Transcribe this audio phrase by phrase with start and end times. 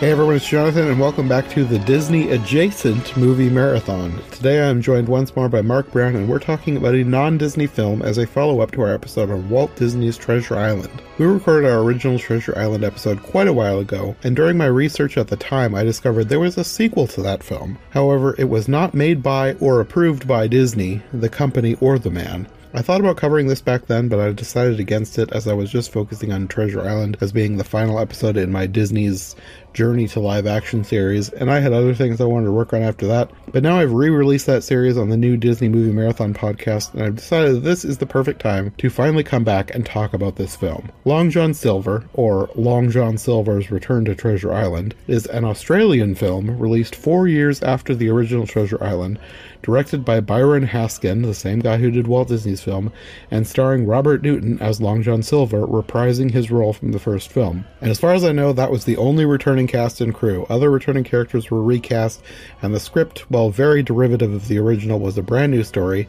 [0.00, 4.20] Hey everyone, it's Jonathan, and welcome back to the Disney Adjacent Movie Marathon.
[4.32, 7.38] Today I am joined once more by Mark Brown, and we're talking about a non
[7.38, 11.00] Disney film as a follow up to our episode on Walt Disney's Treasure Island.
[11.16, 15.16] We recorded our original Treasure Island episode quite a while ago, and during my research
[15.16, 17.78] at the time, I discovered there was a sequel to that film.
[17.90, 22.48] However, it was not made by or approved by Disney, the company, or the man.
[22.76, 25.70] I thought about covering this back then, but I decided against it as I was
[25.70, 29.36] just focusing on Treasure Island as being the final episode in my Disney's
[29.74, 32.82] journey to live action series, and I had other things I wanted to work on
[32.82, 33.30] after that.
[33.52, 37.02] But now I've re released that series on the new Disney Movie Marathon podcast, and
[37.02, 40.56] I've decided this is the perfect time to finally come back and talk about this
[40.56, 40.90] film.
[41.04, 46.58] Long John Silver, or Long John Silver's Return to Treasure Island, is an Australian film
[46.58, 49.18] released four years after the original Treasure Island
[49.64, 52.92] directed by Byron Haskin, the same guy who did Walt Disney's film,
[53.30, 57.64] and starring Robert Newton as Long John Silver, reprising his role from the first film.
[57.80, 60.46] And as far as I know, that was the only returning cast and crew.
[60.48, 62.22] Other returning characters were recast,
[62.62, 66.08] and the script, while very derivative of the original, was a brand new story.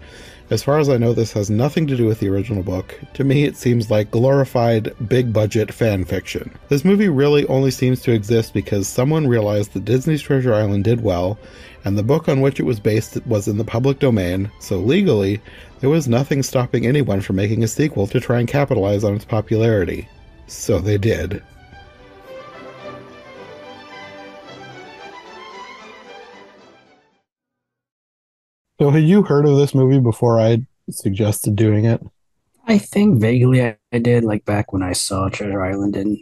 [0.49, 2.99] As far as I know, this has nothing to do with the original book.
[3.15, 6.51] To me, it seems like glorified, big budget fan fiction.
[6.69, 11.01] This movie really only seems to exist because someone realized that Disney's Treasure Island did
[11.01, 11.39] well,
[11.83, 15.41] and the book on which it was based was in the public domain, so legally,
[15.79, 19.25] there was nothing stopping anyone from making a sequel to try and capitalize on its
[19.25, 20.07] popularity.
[20.47, 21.41] So they did.
[28.79, 32.01] So, had you heard of this movie before I suggested doing it?
[32.67, 36.17] I think vaguely I, I did, like back when I saw Treasure Island, and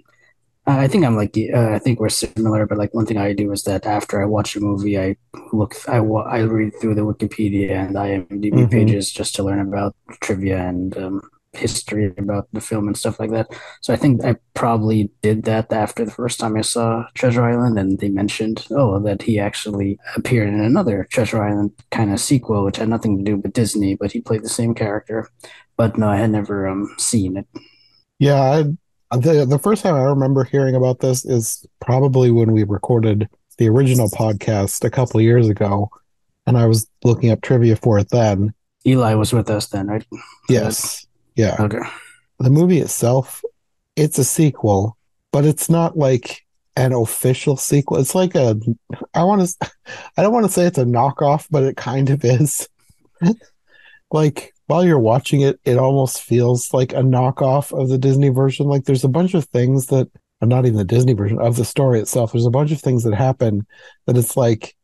[0.68, 2.66] uh, I think I'm like uh, I think we're similar.
[2.68, 5.18] But like one thing I do is that after I watch a movie, I
[5.54, 8.70] look, I I read through the Wikipedia and IMDb Mhm.
[8.70, 11.22] pages just to learn about trivia and um,
[11.54, 13.48] history about the film and stuff like that.
[13.82, 17.78] So I think I probably did that after the first time I saw Treasure Island,
[17.78, 22.64] and they mentioned oh that he actually appeared in another Treasure Island kind of sequel,
[22.64, 25.30] which had nothing to do with Disney, but he played the same character.
[25.78, 27.47] But no, I had never um seen it.
[28.20, 32.64] Yeah, I, the the first time I remember hearing about this is probably when we
[32.64, 35.90] recorded the original podcast a couple of years ago,
[36.47, 38.53] and I was looking up trivia for it then.
[38.85, 40.06] Eli was with us then, right?
[40.50, 41.06] Yes,
[41.36, 41.56] yeah.
[41.60, 41.80] Okay.
[42.40, 43.44] The movie itself,
[43.96, 44.98] it's a sequel,
[45.32, 46.42] but it's not like
[46.76, 47.98] an official sequel.
[47.98, 48.60] It's like a
[49.14, 49.72] I want to
[50.18, 52.68] I don't want to say it's a knockoff, but it kind of is.
[54.12, 58.68] like while you're watching it, it almost feels like a knockoff of the Disney version.
[58.68, 60.10] Like there's a bunch of things that
[60.42, 62.32] are not even the Disney version of the story itself.
[62.32, 63.66] There's a bunch of things that happen
[64.08, 64.76] that it's like,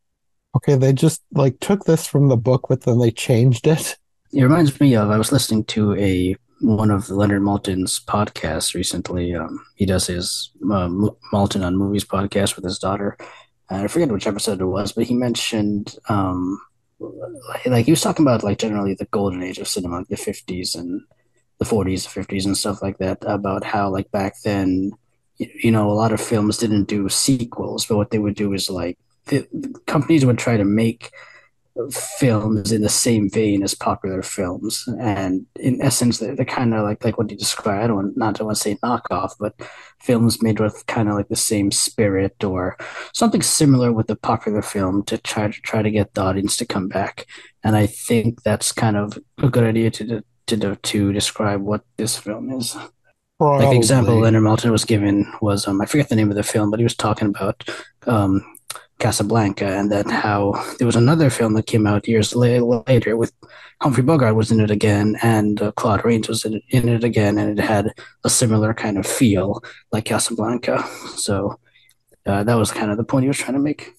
[0.56, 3.98] okay, they just like took this from the book, but then they changed it.
[4.32, 9.34] It reminds me of I was listening to a one of Leonard Maltin's podcasts recently.
[9.34, 13.18] Um, he does his Mo- Maltin on Movies podcast with his daughter.
[13.70, 16.60] And I forget which episode it was, but he mentioned um,
[17.66, 20.76] like, he was talking about like generally the golden age of cinema, like the fifties
[20.76, 21.02] and
[21.58, 23.20] the forties, the fifties, and stuff like that.
[23.22, 24.92] About how like back then,
[25.38, 28.70] you know, a lot of films didn't do sequels, but what they would do is
[28.70, 28.98] like
[29.28, 31.12] the, the companies would try to make
[31.92, 36.84] films in the same vein as popular films, and in essence, they're, they're kind of
[36.84, 37.84] like like what you describe.
[37.84, 39.56] I don't want, not want to say knockoff, but
[40.02, 42.78] films made with kind of like the same spirit or
[43.14, 46.66] something similar with the popular film to try to try to get the audience to
[46.66, 47.26] come back.
[47.64, 52.18] And I think that's kind of a good idea to to to describe what this
[52.18, 52.76] film is.
[53.40, 56.44] Like the example Leonard Maltin was given was um I forget the name of the
[56.44, 57.64] film, but he was talking about
[58.06, 58.44] um
[59.00, 63.32] Casablanca and that how there was another film that came out years la- later with
[63.82, 67.04] Humphrey Bogart was in it again and uh, Claude Rains was in it, in it
[67.04, 67.94] again and it had
[68.24, 70.86] a similar kind of feel like Casablanca.
[71.16, 71.60] So
[72.26, 73.94] uh, that was kind of the point he was trying to make.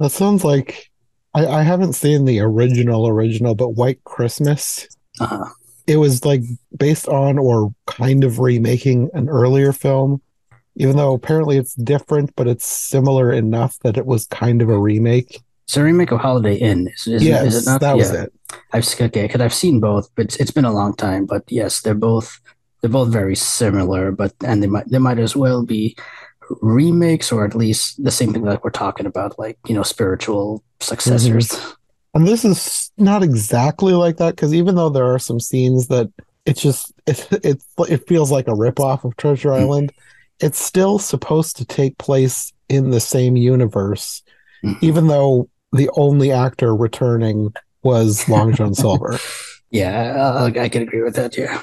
[0.00, 0.90] That sounds like
[1.34, 4.88] I, I haven't seen the original original, but White Christmas.
[5.20, 5.46] Uh,
[5.86, 6.42] It was like
[6.76, 10.20] based on or kind of remaking an earlier film,
[10.76, 14.78] even though apparently it's different, but it's similar enough that it was kind of a
[14.78, 15.40] remake.
[15.64, 16.88] it's a remake of Holiday Inn.
[16.88, 17.80] Is, is, yes, is it not?
[17.80, 18.22] that was Yeah.
[18.24, 18.32] it.
[18.72, 21.26] I've okay, because I've seen both, but it's, it's been a long time.
[21.26, 22.40] But yes, they're both
[22.80, 25.96] they're both very similar, but and they might they might as well be
[26.62, 30.62] remakes or at least the same thing like we're talking about, like you know, spiritual
[30.80, 31.52] successors.
[32.14, 36.10] And this is not exactly like that because even though there are some scenes that
[36.44, 39.60] it's just it it, it feels like a ripoff of Treasure Mm.
[39.60, 39.92] Island,
[40.40, 44.22] it's still supposed to take place in the same universe,
[44.64, 44.76] Mhm.
[44.82, 47.52] even though the only actor returning
[47.82, 49.18] was Long John Silver.
[49.70, 51.36] Yeah, I, I, can agree with that.
[51.36, 51.62] Yeah,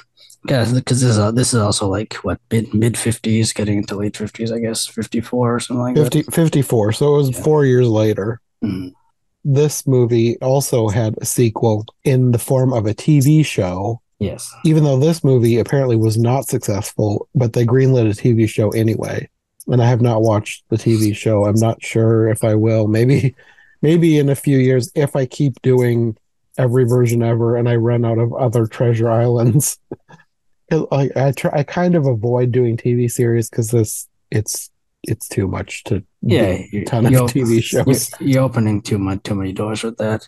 [0.49, 3.95] Yeah, because this is uh, this is also like what mid mid fifties, getting into
[3.95, 6.33] late fifties, I guess, fifty four or something like 50, that.
[6.33, 6.91] 54.
[6.93, 7.41] So it was Yeah.
[7.43, 8.39] four years later.
[8.63, 8.91] Mhm.
[9.45, 14.53] This movie also had a sequel in the form of a TV show, Yes.
[14.65, 19.29] even though this movie apparently was not successful, but they greenlit a TV show anyway.
[19.67, 21.45] And I have not watched the TV show.
[21.45, 22.87] I'm not sure if I will.
[22.87, 23.33] Maybe,
[23.81, 26.17] maybe in a few years, if I keep doing
[26.57, 29.77] every version ever and I run out of other Treasure islands.
[30.91, 34.69] like I try, I kind of avoid doing TV series because this it's
[35.03, 38.11] it's too much to Yeah, do you- a ton of TV shows.
[38.19, 40.27] You're, you're opening too much too many doors with that.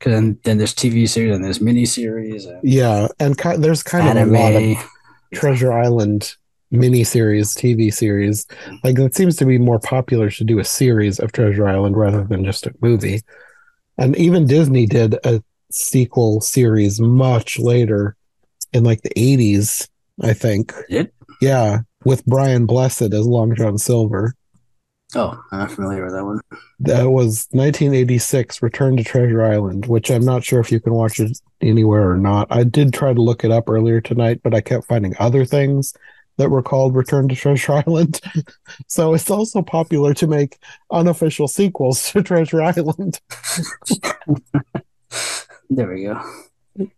[0.00, 4.18] Cause then, then there's TV series and there's miniseries and Yeah, and ki- there's kind
[4.18, 4.90] of a lot of.
[5.34, 6.34] Treasure Island
[6.72, 8.46] miniseries, TV series.
[8.84, 12.24] Like it seems to be more popular to do a series of Treasure Island rather
[12.24, 13.22] than just a movie.
[13.98, 18.16] And even Disney did a sequel series much later
[18.72, 19.88] in like the 80s,
[20.22, 20.72] I think.
[20.88, 21.10] Did?
[21.40, 24.34] Yeah, with Brian Blessed as Long John Silver.
[25.16, 26.40] Oh, I'm not familiar with that one.
[26.80, 31.18] That was 1986 Return to Treasure Island, which I'm not sure if you can watch
[31.20, 32.48] it anywhere or not.
[32.50, 35.94] I did try to look it up earlier tonight, but I kept finding other things
[36.36, 38.20] that were called Return to Treasure Island.
[38.88, 40.58] so it's also popular to make
[40.90, 43.18] unofficial sequels to Treasure Island.
[45.70, 46.20] There we go.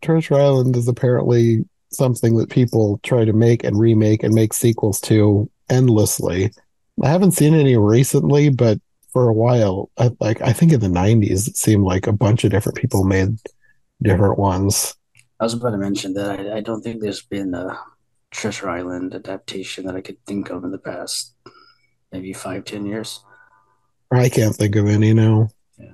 [0.03, 5.01] Treasure Island is apparently something that people try to make and remake and make sequels
[5.03, 6.51] to endlessly.
[7.03, 8.81] I haven't seen any recently, but
[9.13, 12.45] for a while, I, like I think in the '90s, it seemed like a bunch
[12.45, 13.39] of different people made
[14.03, 14.95] different ones.
[15.41, 17.79] I was about to mention that I, I don't think there's been a
[18.31, 21.35] Treasure Island adaptation that I could think of in the past
[22.13, 23.21] maybe five, ten years.
[24.11, 25.51] I can't think of any now.
[25.79, 25.93] Yeah.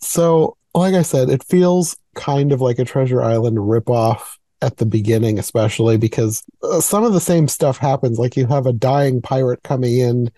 [0.00, 4.86] So, like I said, it feels kind of like a Treasure Island ripoff at the
[4.86, 8.18] beginning, especially because uh, some of the same stuff happens.
[8.18, 10.30] Like you have a dying pirate coming in,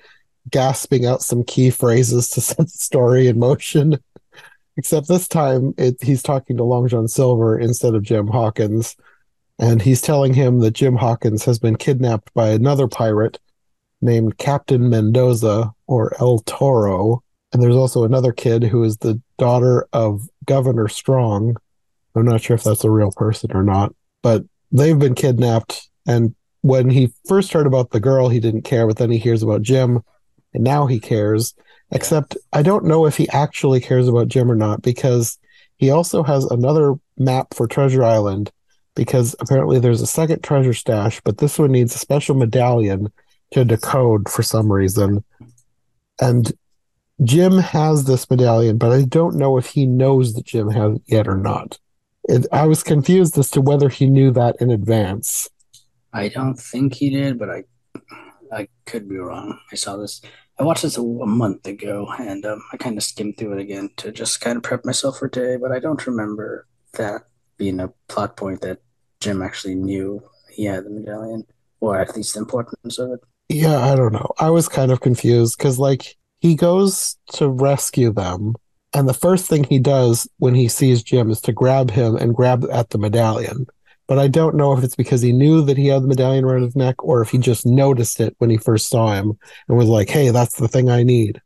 [0.50, 3.98] gasping out some key phrases to set the story in motion.
[4.76, 8.96] Except this time, it, he's talking to Long John Silver instead of Jim Hawkins,
[9.58, 13.40] and he's telling him that Jim Hawkins has been kidnapped by another pirate
[14.00, 17.24] named Captain Mendoza or El Toro.
[17.52, 21.56] And there's also another kid who is the daughter of Governor Strong.
[22.14, 25.88] I'm not sure if that's a real person or not, but they've been kidnapped.
[26.06, 29.42] And when he first heard about the girl, he didn't care, but then he hears
[29.42, 30.02] about Jim,
[30.54, 31.54] and now he cares.
[31.90, 35.38] Except I don't know if he actually cares about Jim or not because
[35.76, 38.50] he also has another map for Treasure Island
[38.94, 43.12] because apparently there's a second treasure stash, but this one needs a special medallion
[43.52, 45.24] to decode for some reason.
[46.20, 46.52] And
[47.22, 51.02] Jim has this medallion, but I don't know if he knows that Jim has it
[51.06, 51.78] yet or not.
[52.28, 55.48] It, I was confused as to whether he knew that in advance.
[56.12, 57.64] I don't think he did, but I
[58.52, 59.58] I could be wrong.
[59.72, 60.20] I saw this.
[60.58, 63.60] I watched this a, a month ago, and um, I kind of skimmed through it
[63.60, 65.56] again to just kind of prep myself for today.
[65.56, 67.22] But I don't remember that
[67.56, 68.78] being a plot point that
[69.20, 71.46] Jim actually knew he had the medallion,
[71.80, 73.20] or at least the importance of it.
[73.48, 74.32] Yeah, I don't know.
[74.38, 78.54] I was kind of confused because, like, he goes to rescue them,
[78.94, 82.34] and the first thing he does when he sees Jim is to grab him and
[82.34, 83.66] grab at the medallion.
[84.06, 86.62] But I don't know if it's because he knew that he had the medallion around
[86.62, 89.38] his neck or if he just noticed it when he first saw him
[89.68, 91.42] and was like, hey, that's the thing I need.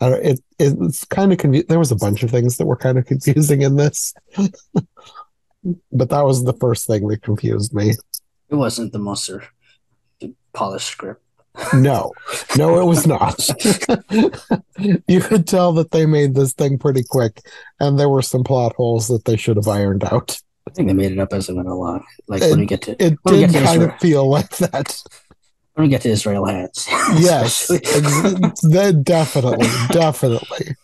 [0.00, 1.68] Don't, it, it's kind of confusing.
[1.68, 4.12] There was a bunch of things that were kind of confusing in this.
[5.90, 7.94] but that was the first thing that confused me.
[8.50, 9.38] It wasn't the most uh,
[10.52, 11.23] polished script.
[11.72, 12.12] No,
[12.56, 13.38] no, it was not.
[15.08, 17.40] you could tell that they made this thing pretty quick,
[17.80, 20.40] and there were some plot holes that they should have ironed out.
[20.68, 22.04] I think they made it up as it went along.
[22.26, 24.56] Like when we get to It when did get to kind Israel, of feel like
[24.58, 25.02] that.
[25.74, 26.88] when we get to Israel Hands.
[27.18, 28.60] Yes, ex-
[29.02, 30.74] definitely, definitely.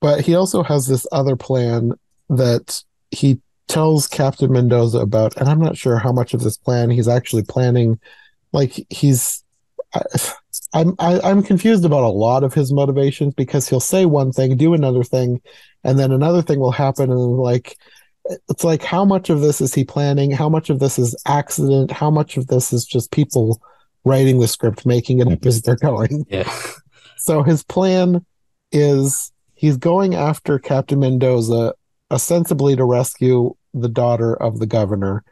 [0.00, 1.92] But he also has this other plan
[2.30, 6.90] that he tells Captain Mendoza about, and I'm not sure how much of this plan
[6.90, 7.98] he's actually planning.
[8.52, 9.43] Like he's,
[9.94, 10.02] I,
[10.72, 14.56] I'm I, I'm confused about a lot of his motivations because he'll say one thing,
[14.56, 15.40] do another thing,
[15.84, 17.78] and then another thing will happen, and like
[18.48, 20.30] it's like how much of this is he planning?
[20.30, 21.90] How much of this is accident?
[21.90, 23.60] How much of this is just people
[24.04, 26.26] writing the script, making it up as they're going?
[26.28, 26.50] yeah.
[27.16, 28.26] So his plan
[28.70, 31.72] is he's going after Captain Mendoza
[32.10, 35.24] ostensibly to rescue the daughter of the governor,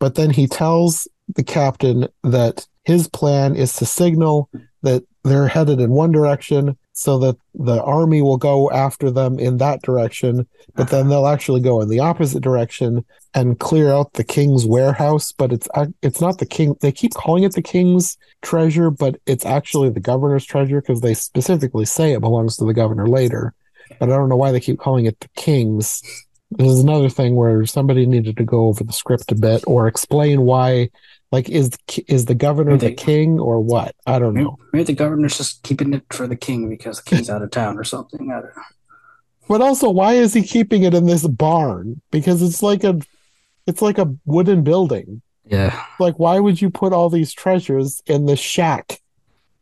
[0.00, 1.06] but then he tells
[1.36, 4.48] the captain that his plan is to signal
[4.82, 9.56] that they're headed in one direction so that the army will go after them in
[9.56, 14.22] that direction, but then they'll actually go in the opposite direction and clear out the
[14.22, 15.32] king's warehouse.
[15.32, 15.68] But it's
[16.00, 16.76] it's not the king.
[16.80, 21.14] They keep calling it the king's treasure, but it's actually the governor's treasure because they
[21.14, 23.52] specifically say it belongs to the governor later.
[23.98, 26.02] But I don't know why they keep calling it the king's.
[26.52, 29.88] This is another thing where somebody needed to go over the script a bit or
[29.88, 30.90] explain why.
[31.32, 33.94] Like, is the is the governor the king or what?
[34.06, 34.58] I don't know.
[34.72, 37.78] maybe the governor's just keeping it for the king because the king's out of town
[37.78, 38.30] or something.
[38.30, 38.62] I don't know.
[39.48, 42.00] But also, why is he keeping it in this barn?
[42.10, 43.00] Because it's like a,
[43.66, 45.22] it's like a wooden building.
[45.44, 45.84] Yeah.
[46.00, 49.00] Like, why would you put all these treasures in the shack?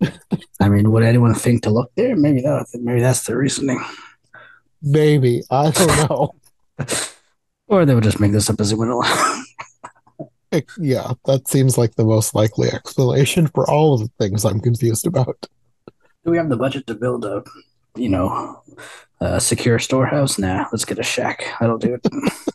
[0.60, 2.16] I mean, would anyone think to look there?
[2.16, 2.66] Maybe that.
[2.74, 3.82] Maybe that's the reasoning.
[4.82, 6.34] Maybe I don't know.
[7.66, 9.06] Or they would just make this up as it went along.
[10.78, 15.06] Yeah, that seems like the most likely explanation for all of the things I'm confused
[15.06, 15.46] about.
[16.24, 17.42] Do we have the budget to build a,
[17.96, 18.62] you know,
[19.20, 20.38] a secure storehouse?
[20.38, 21.44] Nah, let's get a shack.
[21.60, 22.06] That'll do it.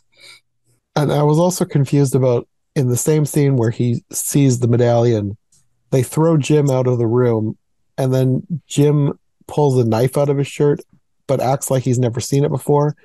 [0.96, 5.36] And I was also confused about in the same scene where he sees the medallion,
[5.90, 7.56] they throw Jim out of the room,
[7.96, 10.80] and then Jim pulls a knife out of his shirt,
[11.26, 12.96] but acts like he's never seen it before.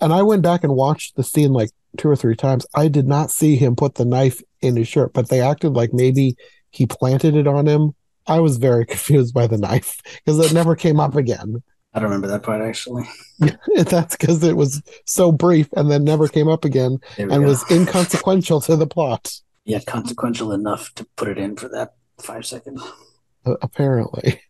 [0.00, 2.66] And I went back and watched the scene like two or three times.
[2.74, 5.92] I did not see him put the knife in his shirt, but they acted like
[5.92, 6.36] maybe
[6.70, 7.94] he planted it on him.
[8.26, 11.62] I was very confused by the knife because it never came up again.
[11.92, 13.04] I don't remember that part actually.
[13.76, 17.40] That's because it was so brief and then never came up again and go.
[17.40, 19.32] was inconsequential to the plot.
[19.64, 22.80] yeah, consequential enough to put it in for that five seconds.
[23.44, 24.40] uh, apparently.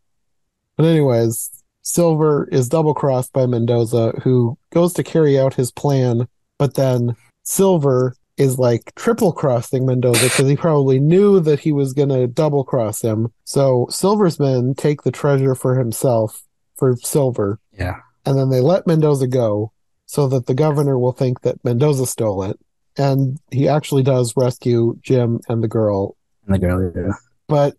[0.77, 1.60] But anyways,
[1.91, 6.27] Silver is double crossed by Mendoza, who goes to carry out his plan,
[6.59, 11.93] but then Silver is like triple crossing Mendoza because he probably knew that he was
[11.93, 13.29] gonna double cross him.
[13.45, 16.43] So Silver's men take the treasure for himself
[16.77, 17.97] for Silver, Yeah.
[18.25, 19.73] and then they let Mendoza go
[20.07, 22.59] so that the governor will think that Mendoza stole it.
[22.97, 26.17] And he actually does rescue Jim and the girl
[26.47, 27.13] And the girl, yeah.
[27.49, 27.77] but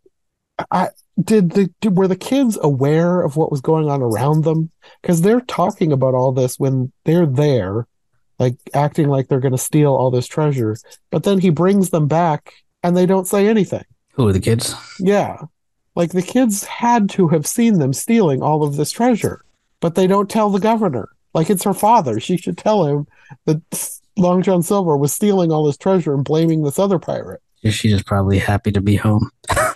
[0.69, 0.89] I
[1.21, 4.69] did the did, were the kids aware of what was going on around them
[5.01, 7.87] because they're talking about all this when they're there,
[8.39, 10.75] like acting like they're going to steal all this treasure.
[11.09, 12.53] But then he brings them back
[12.83, 13.83] and they don't say anything.
[14.13, 14.75] Who are the kids?
[14.99, 15.37] Yeah,
[15.95, 19.43] like the kids had to have seen them stealing all of this treasure,
[19.79, 21.09] but they don't tell the governor.
[21.33, 22.19] Like it's her father.
[22.19, 23.07] She should tell him
[23.45, 27.41] that Long John Silver was stealing all this treasure and blaming this other pirate.
[27.63, 29.29] She's just probably happy to be home.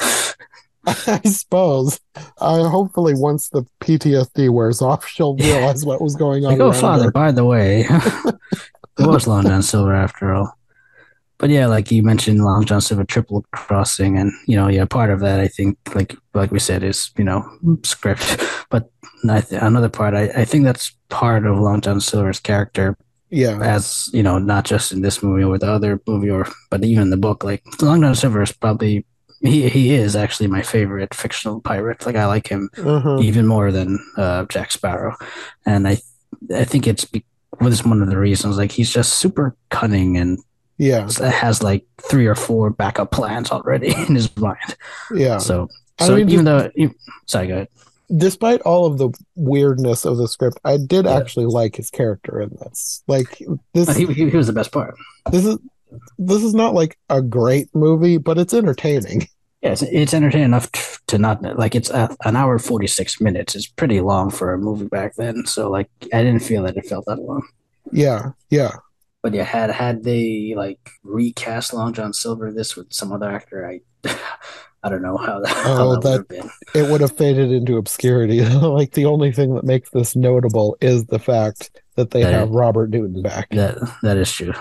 [1.08, 2.00] I suppose.
[2.40, 6.54] Uh, hopefully, once the PTSD wears off, she'll realize what was going on.
[6.54, 7.12] Like, oh, father, her.
[7.12, 10.58] by the way, it was Long John Silver after all.
[11.38, 15.10] But yeah, like you mentioned, Long John Silver triple crossing, and you know, yeah, part
[15.10, 17.44] of that I think, like like we said, is you know
[17.84, 18.42] script.
[18.70, 18.90] But
[19.30, 22.98] I th- another part, I, I think that's part of Long John Silver's character,
[23.30, 26.84] Yeah, as you know, not just in this movie or the other movie, or but
[26.86, 27.44] even in the book.
[27.44, 29.06] Like Long John Silver is probably
[29.42, 32.06] he he is actually my favorite fictional pirate.
[32.06, 33.20] Like I like him uh-huh.
[33.22, 35.16] even more than uh, Jack Sparrow,
[35.66, 35.98] and I
[36.54, 37.26] I think it's be-
[37.62, 38.58] is one of the reasons.
[38.58, 40.40] Like he's just super cunning and
[40.78, 44.76] yeah, has like three or four backup plans already in his mind.
[45.14, 45.38] yeah.
[45.38, 46.94] So I so mean, even though you,
[47.28, 47.68] sorry, go ahead.
[48.16, 51.18] Despite all of the weirdness of the script, I did Yeah.
[51.18, 53.02] actually like his character in this.
[53.08, 53.42] Like
[53.74, 54.96] this, He, he, he was the best part.
[55.32, 55.58] this is
[56.18, 59.28] this is not like a great movie, but it's entertaining.
[59.62, 63.20] Yeah, it's, it's entertaining enough t- to not like it's a, an hour forty six
[63.20, 63.56] minutes.
[63.56, 65.46] It's pretty long for a movie back then.
[65.46, 67.48] So like I didn't feel that it felt that long.
[67.92, 68.72] Yeah, yeah.
[69.24, 73.68] But yeah, had had they like recast Long John Silver this with some other actor,
[73.68, 73.82] I
[74.84, 76.28] I don't know how that, how Oh, that, that- would have
[76.74, 76.84] been.
[76.84, 78.42] It would have faded into obscurity.
[78.46, 82.50] like the only thing that makes this notable is the fact that they That have
[82.52, 83.50] Robert Newton back.
[83.50, 84.54] That that is true.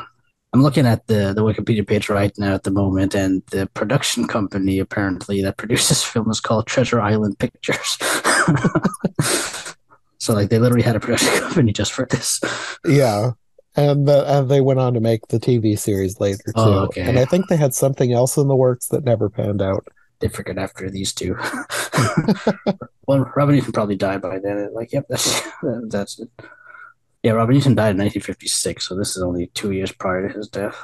[0.54, 4.28] I'm looking at the the Wikipedia page right now at the moment, and the production
[4.28, 7.98] company apparently that produces film is called Treasure Island Pictures.
[10.18, 12.40] so like they literally had a production company just for this.
[12.86, 13.32] Yeah.
[13.76, 16.52] And, the, and they went on to make the TV series later too.
[16.54, 17.02] Oh, okay.
[17.02, 19.88] And I think they had something else in the works that never panned out.
[20.20, 21.36] They figured after these two.
[23.08, 24.72] well, Robert Newton probably die by then.
[24.72, 25.42] Like, yep, that's
[25.88, 26.30] that's it.
[27.24, 30.46] Yeah, Robert Newton died in 1956, so this is only two years prior to his
[30.46, 30.76] death.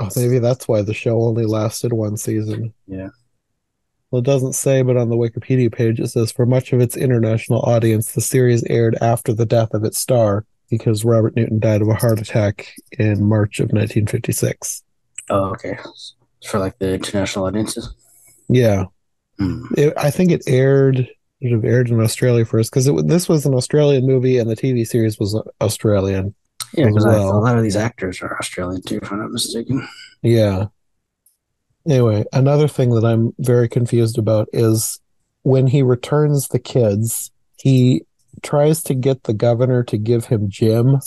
[0.00, 2.74] Oh, maybe that's why the show only lasted one season.
[2.88, 3.10] Yeah.
[4.10, 6.96] Well, it doesn't say, but on the Wikipedia page it says for much of its
[6.96, 11.82] international audience, the series aired after the death of its star because Robert Newton died
[11.82, 14.82] of a heart attack in March of 1956.
[15.28, 15.78] Oh, okay.
[16.48, 17.94] For like the international audiences.
[18.48, 18.86] Yeah.
[19.38, 19.66] Hmm.
[19.76, 21.08] It, I think it aired
[21.42, 24.86] should have aired in Australia first because this was an Australian movie and the TV
[24.86, 26.34] series was Australian.
[26.74, 27.36] Yeah, because well.
[27.36, 29.86] a lot of these actors are Australian too, if I'm not mistaken.
[30.22, 30.66] Yeah.
[31.86, 35.00] Anyway, another thing that I'm very confused about is
[35.42, 38.02] when he returns the kids, he
[38.42, 41.00] tries to get the governor to give him Jim,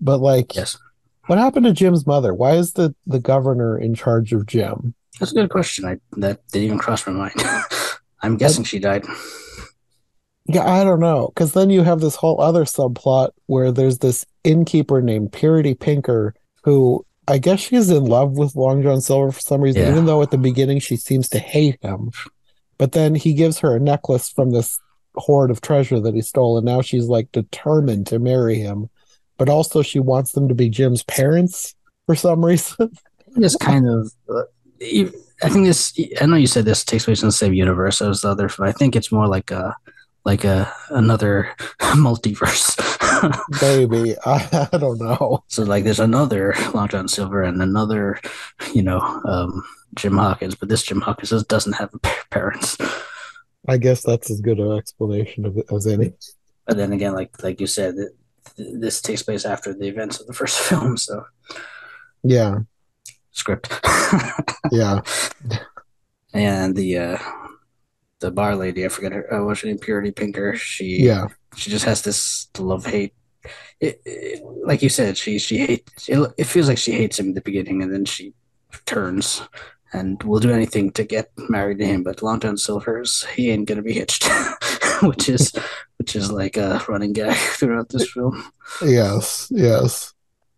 [0.00, 0.78] but like, Yes,
[1.26, 2.32] what happened to Jim's mother?
[2.32, 4.94] Why is the the governor in charge of Jim?
[5.18, 5.84] that's a good question.
[5.84, 7.34] I that didn't even cross my mind.
[8.22, 9.04] I'm guessing she died.
[10.48, 11.28] Yeah, I don't know.
[11.34, 16.34] Because then you have this whole other subplot where there's this innkeeper named Purity Pinker
[16.62, 19.90] who I guess she's in love with Long John Silver for some reason, Yeah.
[19.90, 22.10] even though at the beginning she seems to hate him.
[22.78, 24.78] But then he gives her a necklace from this
[25.16, 28.90] hoard of treasure that he stole, and now she's like determined to marry him.
[29.38, 31.74] But also, she wants them to be Jim's parents
[32.06, 32.90] for some reason.
[33.38, 34.44] This kind of, uh,
[34.82, 35.92] I think this.
[36.22, 38.66] I know you said this takes place in the same universe as the other, but
[38.66, 39.76] I think it's more like a,
[40.26, 41.48] like a another
[41.96, 42.76] multiverse.
[43.62, 44.14] Maybe.
[44.26, 45.42] I, I don't know.
[45.46, 48.20] so like, there's another Long John Silver and another,
[48.74, 49.64] you know, um,
[49.94, 51.94] Jim Hawkins, but this Jim Hawkins doesn't have
[52.30, 52.76] parents.
[53.68, 56.12] I guess that's as good an explanation of it as any.
[56.66, 60.26] But then again, like like you said, th- this takes place after the events of
[60.26, 61.24] the first film, so
[62.24, 62.58] Yeah.
[63.30, 63.70] script.
[64.72, 65.00] Yeah.
[66.34, 67.18] and the uh
[68.26, 70.56] the bar lady, I forget her, uh, what's her name, Purity Pinker.
[70.56, 71.28] She Yeah.
[71.56, 73.14] she just has this love hate.
[73.80, 76.08] It, it- like you said, she she hates.
[76.08, 78.34] It, it feels like she hates him in the beginning, and then she
[78.84, 79.42] turns
[79.92, 82.02] and will do anything to get married to him.
[82.02, 84.26] But Long John Silver's he ain't gonna be hitched,
[85.02, 85.52] which is
[85.98, 88.34] which is like a running gag throughout this film.
[88.82, 90.12] Yes, yes.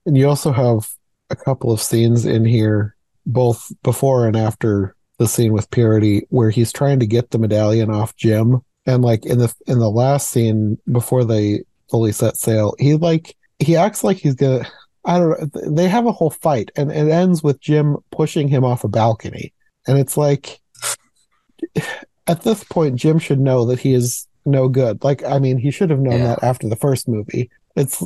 [0.06, 0.88] And you also have
[1.28, 2.96] a couple of scenes in here,
[3.26, 7.90] both before and after the scene with Purity, where he's trying to get the medallion
[7.90, 8.60] off Jim.
[8.86, 13.36] And like in the in the last scene before they fully set sail, he like
[13.58, 14.66] he acts like he's gonna
[15.04, 15.70] I don't know.
[15.70, 19.52] They have a whole fight, and it ends with Jim pushing him off a balcony.
[19.86, 20.60] And it's like,
[22.26, 25.02] at this point, Jim should know that he is no good.
[25.02, 26.26] Like, I mean, he should have known Yeah.
[26.26, 27.50] that after the first movie.
[27.76, 28.02] It's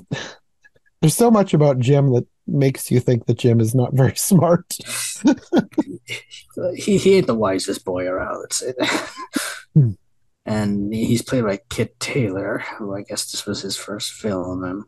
[1.02, 4.76] there's so much about Jim that makes you think that Jim is not very smart.
[6.76, 8.40] he he ain't the wisest boy around.
[8.40, 9.10] Let's say that.
[9.74, 9.92] Hmm.
[10.44, 14.62] and he's played by Kit Taylor, who I guess this was his first film.
[14.62, 14.84] And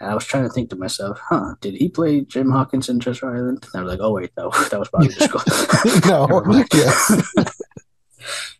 [0.00, 3.26] I was trying to think to myself, huh, did he play Jim Hawkins in Treasure
[3.26, 3.66] Island?
[3.74, 5.42] And I was like, oh wait, no, that was Bobby Driscoll.
[6.06, 7.34] no, yes.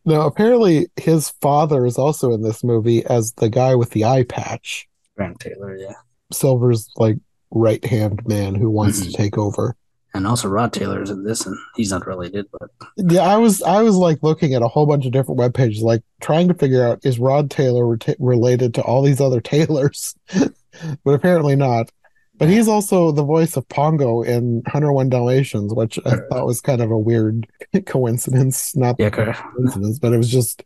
[0.05, 4.25] no, apparently his father is also in this movie as the guy with the eye
[4.25, 4.89] patch.
[5.17, 5.95] Grant Taylor, yeah,
[6.35, 7.19] Silver's like
[7.51, 9.05] right hand man who wants Mhm.
[9.07, 9.77] to take over.
[10.15, 12.69] and also Rod Taylor is in this, and he's not related, but
[12.99, 15.83] Yeah, I was I was like looking at a whole bunch of different web pages,
[15.83, 20.15] like trying to figure out is Rod Taylor reta- related to all these other Taylors,
[21.05, 21.91] but apparently not.
[22.39, 26.81] But he's also the voice of Pongo in 101 Dalmatians, which I thought was kind
[26.83, 27.47] of a weird
[27.87, 28.75] coincidence.
[28.77, 30.63] Not yeah, coincidence, but it was just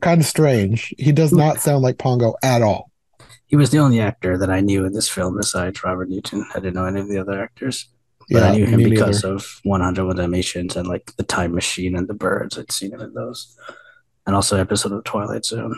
[0.00, 0.92] kind of strange.
[0.98, 2.89] He does not sound like Pongo at all.
[3.50, 6.46] He was the only actor that I knew in this film besides Robert Newton.
[6.54, 7.88] I didn't know any of the other actors.
[8.30, 9.34] But I knew him because neither.
[9.34, 12.56] of 101 Dalmatians and like the Time Machine and the Birds.
[12.56, 13.58] I'd seen him in those,
[14.24, 15.74] and also episode of Twilight Zone.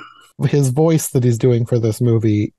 [0.48, 2.52] his voice that he's doing for this movie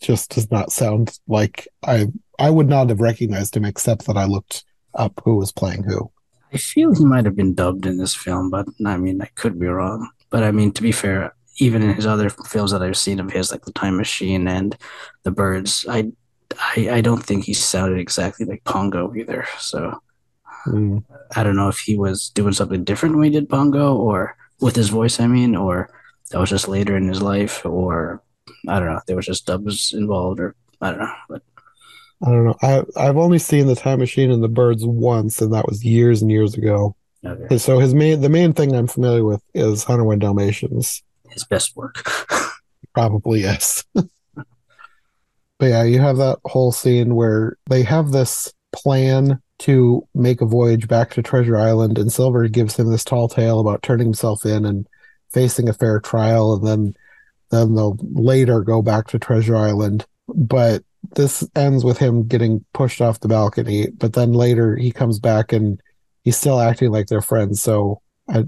[0.00, 2.06] just does not sound like I
[2.38, 6.12] I would not have recognized him except that I looked up who was playing who.
[6.52, 9.58] I feel he might have been dubbed in this film, but I mean, I could
[9.58, 10.08] be wrong.
[10.30, 13.30] But I mean, to be fair, even in his other films that I've seen of
[13.30, 14.76] his, like The Time Machine and
[15.24, 16.10] The Birds, I,
[16.76, 19.46] I, I don't think he sounded exactly like Pongo either.
[19.58, 20.00] So
[20.64, 20.98] Hmm.
[21.34, 24.76] I don't know if he was doing something different when he did Pongo, or with
[24.76, 25.90] his voice, I mean, or
[26.30, 28.22] that was just later in his life, or
[28.68, 31.14] I don't know, there was just dubs involved, or I don't know.
[31.28, 31.42] But
[32.24, 32.56] I don't know.
[32.62, 36.22] I I've only seen the Time Machine and the Birds once, and that was years
[36.22, 36.94] and years ago.
[37.24, 37.46] okay.
[37.50, 41.02] And so his main the main thing I'm familiar with is 101 Dalmatians.
[41.32, 42.04] His best work.
[42.94, 43.84] Probably yes.
[43.94, 44.06] but
[45.60, 50.88] yeah, you have that whole scene where they have this plan to make a voyage
[50.88, 54.64] back to Treasure Island, and Silver gives him this tall tale about turning himself in
[54.64, 54.86] and
[55.32, 56.94] facing a fair trial, and then
[57.50, 60.06] then they'll later go back to Treasure Island.
[60.26, 60.82] But
[61.14, 63.88] this ends with him getting pushed off the balcony.
[63.90, 65.80] But then later he comes back and
[66.24, 67.62] he's still acting like they're friends.
[67.62, 68.44] So I,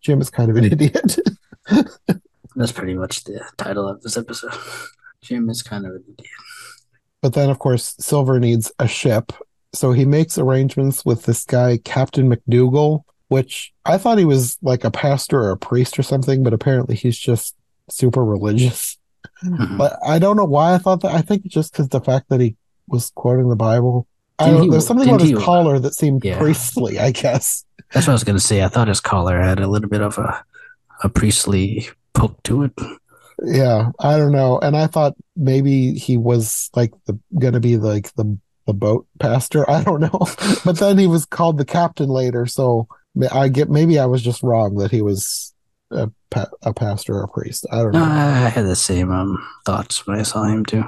[0.00, 1.16] Jim is kind of an idiot.
[2.54, 4.52] That's pretty much the title of this episode.
[5.22, 6.30] Jim is kind of an idiot.
[7.22, 9.32] But then, of course, Silver needs a ship.
[9.74, 14.84] So he makes arrangements with this guy, Captain McDougal, which I thought he was like
[14.84, 17.54] a pastor or a priest or something, but apparently he's just
[17.88, 18.98] super religious.
[19.42, 19.78] Mhm.
[19.78, 21.12] But I don't know why I thought that.
[21.12, 22.56] I think just because the fact that he
[22.88, 24.06] was quoting the Bible.
[24.38, 26.38] I don't, he- there's something about his he- collar that seemed Yeah.
[26.38, 27.64] priestly, I guess.
[27.92, 28.62] That's what I was gonna say.
[28.62, 30.44] I thought his collar had a little bit of a
[31.04, 32.72] a priestly poke to it.
[33.44, 34.58] Yeah, I don't know.
[34.60, 39.68] And I thought maybe he was like the gonna be like the the boat pastor.
[39.70, 40.26] I don't know.
[40.64, 42.86] But then he was called the captain later, so
[43.30, 45.52] I get maybe I was just wrong that he was
[45.90, 47.66] a pa- a pastor or a priest.
[47.70, 48.04] I don't know.
[48.04, 50.84] I had the same um thoughts when I saw him too.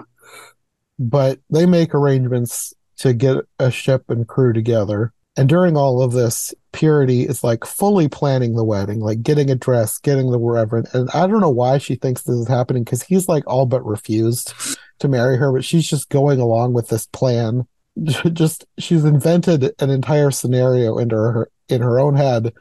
[0.98, 5.12] but they make arrangements to get a ship and crew together.
[5.36, 9.54] And during all of this, Purity is like fully planning the wedding, like getting a
[9.54, 10.88] dress, getting the reverend.
[10.92, 13.86] And I don't know why she thinks this is happening because he's like all but
[13.86, 14.52] refused
[14.98, 17.66] to marry her, but she's just going along with this plan.
[18.32, 22.52] Just she's invented an entire scenario into her in her own head,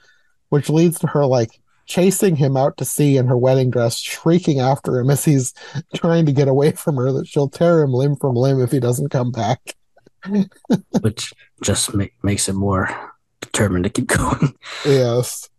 [0.49, 4.60] which leads to her like chasing him out to sea in her wedding dress, shrieking
[4.60, 5.56] after him as he's
[5.95, 8.80] trying to get away from her that she'll tear him limb from limb if he
[8.80, 9.76] doesn't come back.
[11.02, 13.12] which just make, makes it more
[13.45, 14.56] determined to keep going.
[14.86, 15.49] Yes.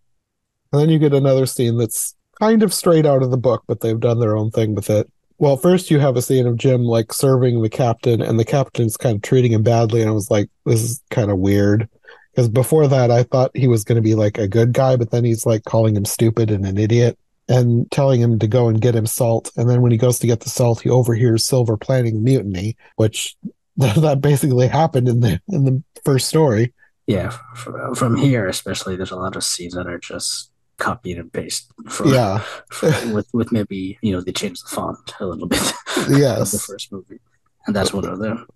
[0.72, 3.80] And then you get another scene that's kind of straight out of the book, but
[3.80, 5.10] they've done their own thing with it.
[5.38, 8.96] Well, first you have a scene of Jim like serving the captain, and the captain's
[8.96, 11.88] kind of treating him badly, and I was like, this is kind of weird.
[12.32, 15.10] Because before that, I thought he was going to be like a good guy, but
[15.10, 17.16] then he's like calling him stupid and an idiot
[17.48, 19.50] and telling him to go and get him salt.
[19.56, 23.36] And then when he goes to get the salt, he overhears Silver planning mutiny, which
[23.76, 26.72] that basically happened in the in the first story.
[27.06, 31.32] Yeah, f- from here especially, there's a lot of scenes that are just copied and
[31.32, 31.70] paste.
[31.88, 32.38] From, Yeah.
[32.70, 35.60] from- with with maybe you know they change the font a little bit.
[35.96, 37.20] of the first movie,
[37.66, 38.46] and that's one of them.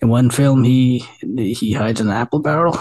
[0.00, 0.98] In one film, he
[1.36, 2.78] he hides in an apple barrel.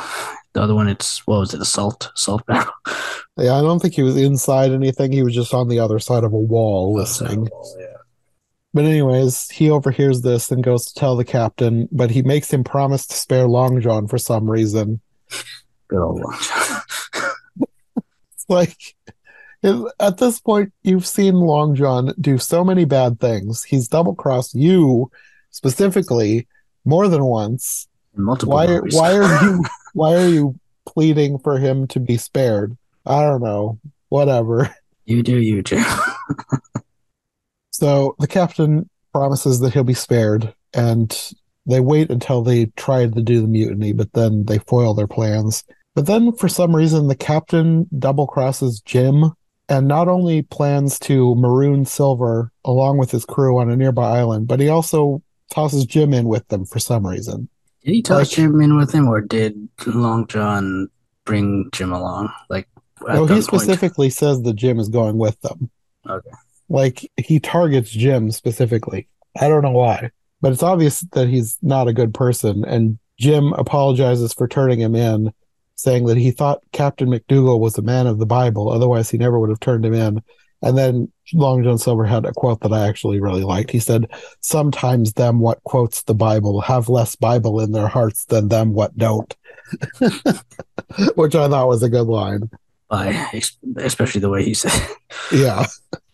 [0.54, 2.72] The other one, it's what was it, a salt salt barrel?
[3.40, 5.12] Yeah, I don't think he was inside anything.
[5.12, 7.48] He was just on the other side of a wall listening.
[7.78, 7.86] Yeah.
[8.74, 12.64] But anyways, he overhears this and goes to tell the captain, but he makes him
[12.64, 15.02] promise to spare Long John for some reason.
[15.88, 16.82] Good old Long John.
[18.50, 18.96] Like
[20.00, 23.64] at this point, you've seen Long John do so many bad things.
[23.64, 25.12] He's double crossed you
[25.50, 26.48] specifically
[26.86, 27.88] more than once.
[28.16, 28.96] Multiple Why movies.
[28.96, 32.78] why are you why are you pleading for him to be spared?
[33.06, 33.80] I don't know.
[34.10, 34.74] Whatever.
[35.06, 35.84] you do you, Jim?
[37.78, 41.16] So the captain promises that he'll be spared, and
[41.68, 45.64] they wait until they try to do the mutiny, but then they foil their plans.
[45.94, 49.32] But then, for some reason, the captain double crosses Jim
[49.70, 54.48] and not only plans to maroon Silver along with his crew on a nearby island,
[54.48, 57.48] but he also tosses Jim in with them for some reason.
[57.84, 60.88] Did he toss Like- Jim in with him, or did Long John
[61.26, 62.32] bring Jim along?
[62.50, 62.68] Like,
[63.08, 65.70] No, he specifically says that Jim is going with them.
[66.10, 66.32] Okay.
[66.70, 69.08] Like he targets Jim specifically.
[69.40, 72.66] I don't know why, but it's obvious that he's not a good person.
[72.66, 75.32] And Jim apologizes for turning him in,
[75.76, 78.70] saying that he thought Captain McDougal was a man of the Bible.
[78.70, 80.22] Otherwise, he never would have turned him in.
[80.62, 83.70] And then Long John Silver had a quote that I actually really liked.
[83.70, 84.10] He said,
[84.42, 88.98] Sometimes them what quotes the Bible have less Bible in their hearts than them what
[88.98, 89.36] don't.
[91.16, 92.50] Which I thought was a good line.
[92.92, 94.72] ex- especially the way he said.
[94.74, 95.40] it.
[95.40, 95.66] Yeah.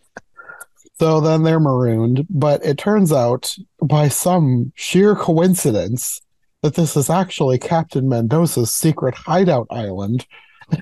[1.04, 6.22] So then they're marooned, but it turns out by some sheer coincidence
[6.62, 10.26] that this is actually Captain Mendoza's secret hideout island.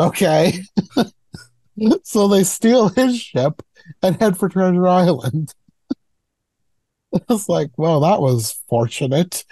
[0.00, 0.58] okay.
[2.02, 3.62] so they steal his ship
[4.02, 5.54] and head for Treasure Island.
[7.30, 9.44] It's like, well, that was fortunate.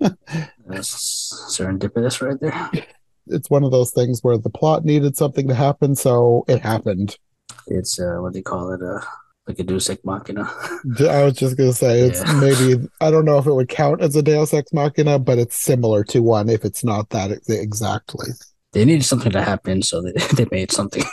[0.00, 2.86] That's serendipitous right there.
[3.26, 7.18] It's one of those things where the plot needed something to happen, so it happened.
[7.66, 9.00] It's uh, what they call it, uh,
[9.46, 10.42] like a Deus Ex Machina.
[11.00, 12.40] I was just gonna say it's Yeah.
[12.40, 15.56] maybe I don't know if it would count as a Deus Ex Machina, but it's
[15.56, 18.28] similar to one if it's not that exactly.
[18.72, 21.04] they needed something to happen, so they, they made something.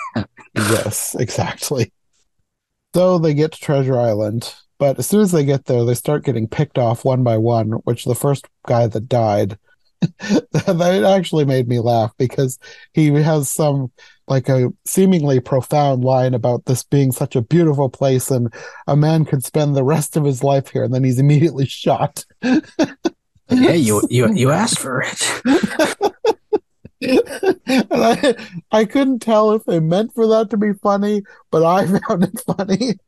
[0.55, 1.91] Yes, exactly.
[2.95, 6.23] So they get to Treasure Island, but as soon as they get there, they start
[6.25, 7.71] getting picked off one by one.
[7.83, 9.57] Which the first guy that died,
[10.01, 12.57] that actually made me laugh because
[12.93, 13.91] he has some
[14.29, 18.53] like a seemingly profound line about this being such a beautiful place and
[18.87, 22.23] a man could spend the rest of his life here, and then he's immediately shot.
[22.41, 25.41] hey, you you you asked for it.
[27.01, 28.35] and I
[28.71, 32.39] I couldn't tell if they meant for that to be funny, but I found it
[32.45, 32.99] funny.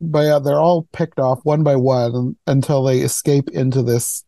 [0.00, 4.24] but yeah, they're all picked off one by one until they escape into this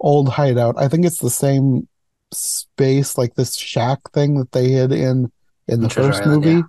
[0.00, 0.74] old hideout.
[0.76, 1.88] I think it's the same
[2.34, 5.30] space, like this shack thing that they hid in
[5.68, 6.56] in the Treasure first Island, movie.
[6.56, 6.62] yeah.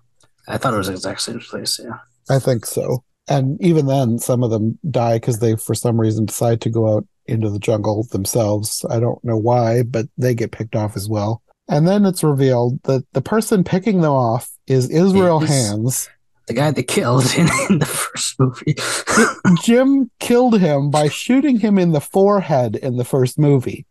[0.47, 1.80] I thought it was the exact same place.
[1.84, 1.97] Yeah.
[2.30, 3.04] I think so.
[3.28, 6.95] And even then, some of them die because they, for some reason, decide to go
[6.95, 8.86] out into the jungle themselves.
[8.89, 11.41] I don't know why, but they get picked off as well.
[11.67, 16.10] And then it's revealed that the person picking them off is Israel Is- Hands.
[16.47, 18.75] The guy they killed in, in the first movie.
[19.63, 23.88] Jim killed him by shooting him in the forehead in the first movie,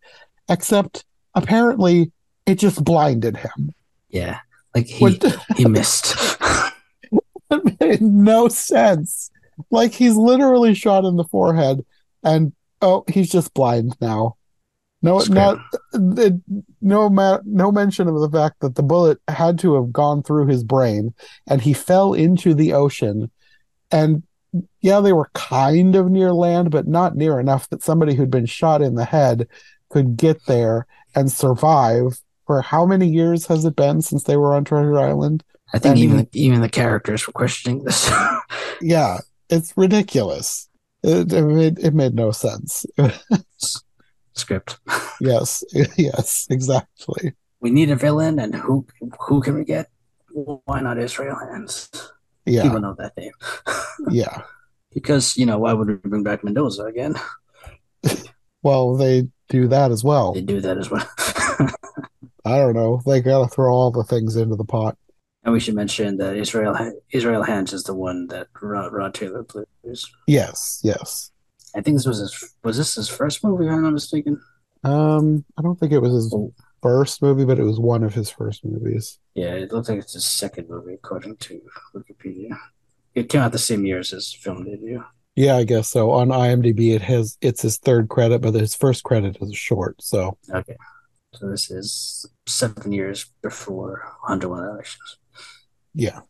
[0.47, 1.03] except
[1.35, 2.11] apparently
[2.45, 3.73] it just blinded him.
[4.09, 4.39] yeah.
[4.73, 5.17] Like he
[5.55, 6.15] he missed.
[7.49, 9.31] It made no sense.
[9.71, 11.85] Like he's literally shot in the forehead,
[12.21, 14.35] and oh, he's just blind now.
[15.01, 15.59] No, not
[15.93, 16.33] it,
[16.81, 20.47] no ma- no mention of the fact that the bullet had to have gone through
[20.47, 21.13] his brain,
[21.47, 23.31] and he fell into the ocean.
[23.91, 24.23] And
[24.81, 28.45] yeah, they were kind of near land, but not near enough that somebody who'd been
[28.45, 29.47] shot in the head
[29.89, 30.85] could get there
[31.15, 32.19] and survive.
[32.45, 35.43] For how many years has it been since they were on Treasure Island?
[35.73, 38.11] I think And even even the characters were questioning this.
[38.81, 39.17] yeah,
[39.49, 40.69] it's ridiculous.
[41.01, 42.85] It, it made it made no sense.
[44.33, 44.77] Script.
[45.19, 45.63] yes,
[45.97, 47.33] yes, exactly.
[47.61, 48.85] We need a villain, and who
[49.21, 49.89] who can we get?
[50.31, 51.89] Why not Israel Hands?
[52.45, 53.31] Yeah, People know that name
[54.11, 54.43] yeah.
[54.93, 57.15] because you know why would we bring back Mendoza again?
[58.65, 60.33] Well, they do that as well.
[60.33, 61.07] They do that as well.
[62.45, 63.01] I don't know.
[63.05, 64.97] They gotta throw all the things into the pot.
[65.43, 66.75] and we should mention that Israel
[67.11, 70.05] Israel Hands is the one that Rod, Rod Taylor plays.
[70.27, 71.31] Yes, yes.
[71.75, 73.65] I think this was his was this his first movie?
[73.67, 74.41] If I'm not mistaken.
[74.83, 76.51] Um, I don't think it was his Oh.
[76.81, 79.19] first movie, but it was one of his first movies.
[79.33, 81.61] Yeah, it looks like it's his second movie according to
[81.95, 82.57] Wikipedia.
[83.15, 85.03] It came out the same year as his film debut.
[85.35, 86.11] Yeah, I guess so.
[86.11, 90.01] On IMDb, it has it's his third credit, but his first credit is a short.
[90.01, 90.77] So Okay.
[91.33, 95.17] So this is seven years before 101 Dalmatians.
[95.93, 96.21] Yeah.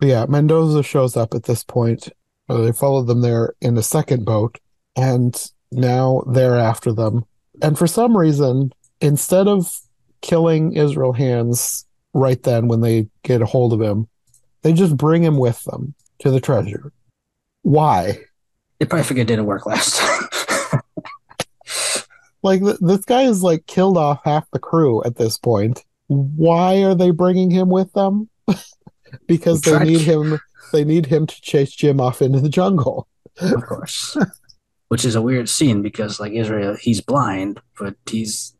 [0.00, 2.08] But yeah, Mendoza shows up at this point.
[2.48, 4.58] Uh, they follow them there in a second boat,
[4.96, 7.24] and now they're after them.
[7.62, 9.70] And for some reason, instead of
[10.22, 14.08] killing Israel Hands right then when they get a hold of him,
[14.62, 16.92] they just bring him with them to the treasure.
[17.64, 18.18] Why?
[18.78, 20.28] They probably figured it didn't work last time.
[22.44, 25.82] Like th- this guy is like killed off half the crew at this point.
[26.08, 28.28] Why are they bringing him with them?
[29.26, 30.38] because they need him.
[30.70, 33.08] They need him to chase Jim off into the jungle.
[33.40, 34.16] of course.
[34.88, 38.54] Which is a weird scene because, like Israel, he's blind, but he's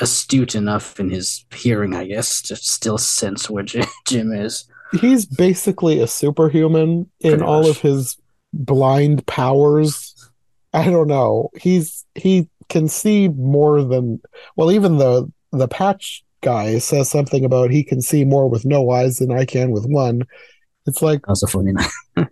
[0.00, 4.68] astute enough in his hearing, I guess, to still sense where Jim is.
[4.92, 8.16] He's basically a superhuman in all of his
[8.52, 10.14] blind powers.
[10.72, 11.50] I don't know.
[11.60, 14.20] He's he can see more than
[14.56, 18.90] well, even the the patch guy says something about he can see more with no
[18.90, 20.22] eyes than I can with one.
[20.86, 21.72] It's like Also, funny.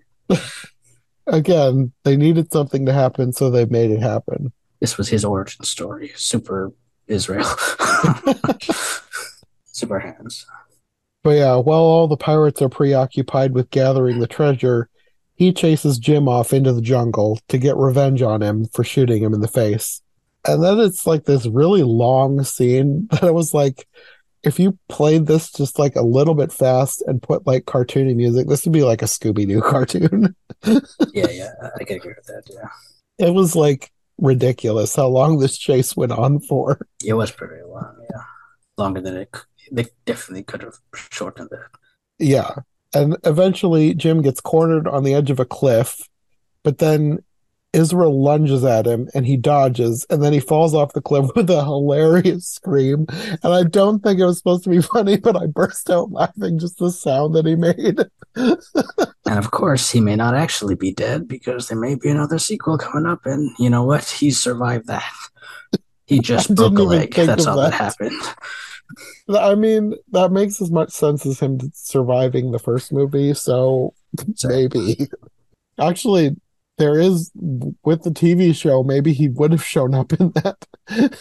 [1.27, 4.53] again, they needed something to happen, so they made it happen.
[4.81, 6.13] This was his origin story.
[6.17, 6.73] Super
[7.07, 7.45] Israel.
[9.65, 10.47] Super hands.
[11.27, 14.89] But yeah, while all the pirates are preoccupied with gathering the treasure,
[15.35, 19.35] he chases Jim off into the jungle to get revenge on him for shooting him
[19.35, 20.01] in the face.
[20.47, 23.89] And then it's like this really long scene that I was like,
[24.45, 28.47] if you played this just like a little bit fast and put like cartoony music,
[28.47, 30.37] this would be like a Scooby Doo cartoon.
[30.65, 32.45] Yeah, yeah, I can agree with that.
[32.49, 36.87] Yeah, It was like ridiculous how long this chase went on for.
[37.05, 37.97] it was pretty long.
[38.09, 38.23] Yeah,
[38.79, 39.37] longer than it.
[39.71, 41.61] They definitely could have shortened it.
[42.19, 42.55] Yeah.
[42.95, 46.09] And eventually Jim gets cornered on the edge of a cliff,
[46.63, 47.23] but then
[47.73, 51.51] Israel lunges at him and he dodges, and then he falls off the cliff with
[51.51, 53.07] a hilarious scream.
[53.43, 56.59] And I don't think it was supposed to be funny, but I burst out laughing
[56.59, 58.01] just the sound that he made.
[59.29, 62.79] And of course, he may not actually be dead because there may be another sequel
[62.79, 63.27] coming up.
[63.27, 64.05] And you know what?
[64.05, 65.13] He survived that.
[66.07, 67.13] He just broke a leg.
[67.13, 67.73] That's all that.
[67.73, 67.77] that.
[67.77, 68.23] happened.
[69.29, 73.95] I mean, that makes as much sense as him surviving the first movie, so
[74.45, 75.09] maybe.
[75.79, 76.37] Actually,
[76.79, 77.31] there is
[77.85, 80.65] with the TV show, maybe he would have shown up in that.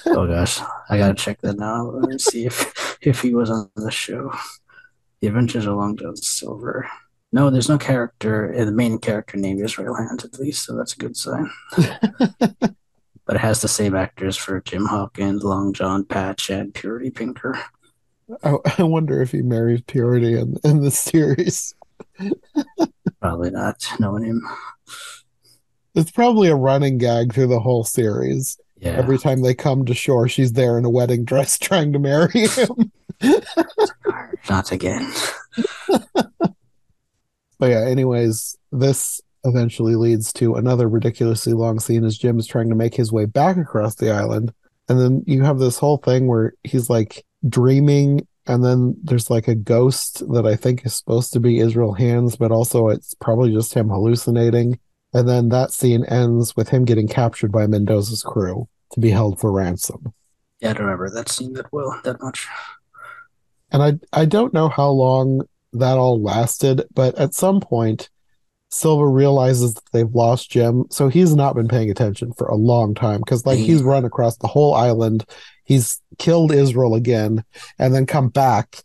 [0.05, 1.91] oh gosh, I gotta check that now.
[1.91, 4.33] Me see if if he was on the show.
[5.21, 6.89] The Adventures of Long John Silver.
[7.31, 10.97] No, there's no character, the main character named Israel Hands at least, so that's a
[10.97, 11.49] good sign.
[13.25, 17.59] but it has the same actors for Jim Hawkins, Long John Patch, and Purity Pinker.
[18.43, 21.75] I, I wonder if he married Purity in, in the series.
[23.19, 24.41] Probably not knowing him.
[25.95, 28.57] It's probably a running gag through the whole series.
[28.77, 28.91] Yeah.
[28.91, 32.47] Every time they come to shore, she's there in a wedding dress trying to marry
[32.47, 32.91] him.
[34.49, 35.11] Not again.
[37.57, 42.69] But yeah, anyways, this eventually leads to another ridiculously long scene as Jim is trying
[42.69, 44.53] to make his way back across the island.
[44.89, 49.47] And then you have this whole thing where he's like dreaming, and then there's like
[49.47, 53.51] a ghost that I think is supposed to be Israel Hands, but also it's probably
[53.51, 54.79] just him hallucinating.
[55.13, 59.39] And then that scene ends with him getting captured by Mendoza's crew to be held
[59.39, 60.13] for ransom.
[60.59, 62.47] Yeah, I don't remember that scene that well that much.
[63.71, 65.41] And I I don't know how long
[65.73, 68.09] that all lasted, but at some point
[68.75, 72.93] Silver realizes that they've lost Jim, so he's not been paying attention for a long
[72.93, 73.87] time because like he's mm-hmm.
[73.87, 75.25] run across the whole island,
[75.63, 77.43] he's killed Israel again,
[77.79, 78.83] and then come back,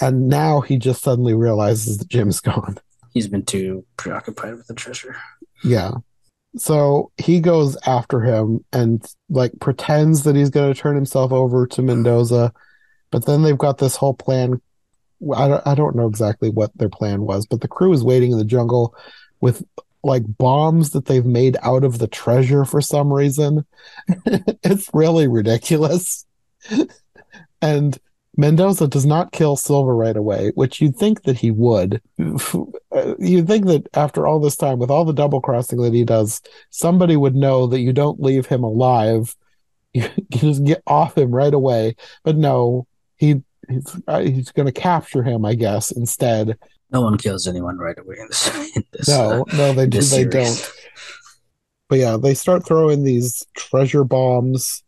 [0.00, 2.76] and now he just suddenly realizes that Jim's gone.
[3.14, 5.16] He's been too preoccupied with the treasure.
[5.64, 5.92] Yeah.
[6.56, 11.66] So he goes after him and like pretends that he's going to turn himself over
[11.68, 12.52] to Mendoza,
[13.10, 14.60] but then they've got this whole plan.
[15.34, 18.32] I don't, I don't know exactly what their plan was, but the crew is waiting
[18.32, 18.94] in the jungle
[19.42, 19.62] with
[20.02, 23.66] like bombs that they've made out of the treasure for some reason.
[24.26, 26.24] it's really ridiculous.
[27.62, 27.98] and
[28.36, 32.00] Mendoza does not kill Silver right away, which you'd think that he would.
[32.18, 36.40] You'd think that after all this time, with all the double crossing that he does,
[36.70, 39.34] somebody would know that you don't leave him alive.
[39.92, 41.96] You, you just get off him right away.
[42.22, 46.58] But no, he he's, uh, he's going to capture him, I guess, instead.
[46.92, 48.74] No one kills anyone right away in this.
[48.76, 50.00] In this No, uh, no, they do.
[50.00, 50.72] They don't.
[51.88, 54.82] But yeah, they start throwing these treasure bombs,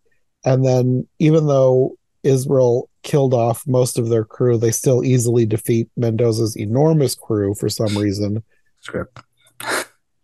[0.45, 5.89] and then even though Israel killed off most of their crew, they still easily defeat
[5.97, 8.43] Mendoza's enormous crew for some reason.
[8.81, 9.21] script.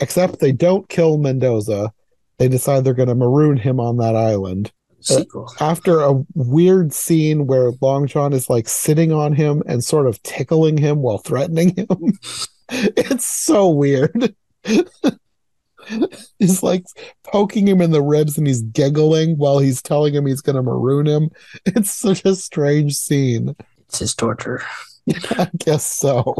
[0.00, 1.92] Except they don't kill Mendoza.
[2.38, 4.72] They decide they're going to maroon him on that island.
[5.00, 5.52] Uh, sequel.
[5.60, 10.22] After a weird scene where Long John is like sitting on him and sort of
[10.22, 12.18] tickling him while threatening him.
[12.68, 14.34] it's so weird.
[16.38, 16.84] he's like
[17.24, 20.62] poking him in the ribs and he's giggling while he's telling him he's going to
[20.62, 21.30] maroon him.
[21.66, 23.56] It's such a strange scene.
[23.88, 24.62] It's his torture.
[25.30, 26.36] I guess so.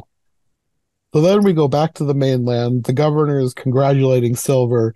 [1.12, 2.84] So then we go back to the mainland.
[2.84, 4.94] The governor is congratulating Silver,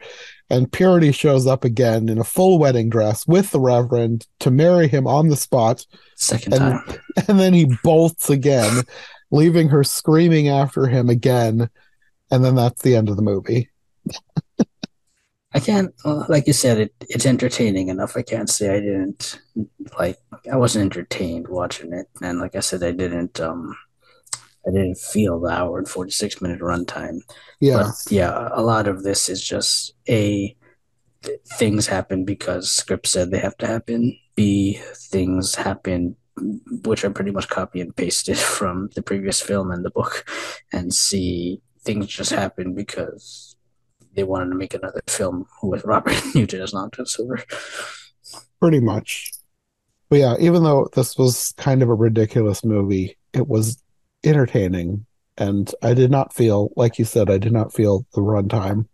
[0.48, 4.86] and Purity shows up again in a full wedding dress with the Reverend to marry
[4.86, 5.84] him on the spot.
[6.16, 6.98] Second And- time.
[7.28, 8.82] And then he bolts again,
[9.30, 11.70] leaving her screaming after him again.
[12.30, 13.70] And then that's the end of the movie.
[15.52, 18.16] I can't, uh, like you said, it, it's entertaining enough.
[18.16, 19.38] I can't say I didn't
[19.96, 20.18] like.
[20.52, 23.38] I wasn't entertained watching it, and like I said, I didn't.
[23.40, 23.76] Um,
[24.66, 27.20] I didn't feel the hour and forty six minute runtime.
[27.60, 27.84] Yeah.
[27.84, 30.56] But yeah, a lot of this is just a
[31.22, 34.16] th- things happen because script said they have to happen.
[34.34, 36.16] B things happen
[36.84, 40.28] which are pretty much copy and pasted from the previous film and the book.
[40.72, 43.56] And C things just happen because
[44.14, 47.40] they wanted to make another film with Robert Newton as Long John Silver.
[48.60, 49.30] pretty much.
[50.08, 53.82] But yeah, even though this was kind of a ridiculous movie, it was
[54.24, 55.06] entertaining.
[55.36, 58.86] And I did not feel, like you said, I did not feel the runtime.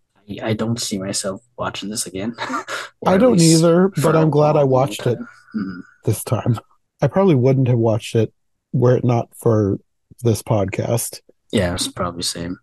[0.42, 2.34] I- don't see myself watching this again.
[3.06, 5.28] I don't either, but I'm glad I watched it time.
[5.56, 5.80] Mhm.
[6.04, 6.58] this time.
[7.02, 8.32] I probably wouldn't have watched it
[8.72, 9.80] were it not for
[10.22, 11.20] this podcast.
[11.50, 12.58] Yeah, it's probably same.